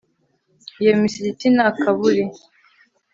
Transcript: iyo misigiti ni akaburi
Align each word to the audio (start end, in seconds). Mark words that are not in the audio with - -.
iyo 0.81 0.93
misigiti 1.01 1.45
ni 1.55 1.63
akaburi 1.69 2.23